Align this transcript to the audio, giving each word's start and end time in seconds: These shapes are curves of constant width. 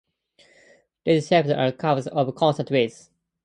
These 1.05 1.27
shapes 1.27 1.51
are 1.51 1.71
curves 1.71 2.07
of 2.07 2.33
constant 2.33 2.71
width. 2.71 3.11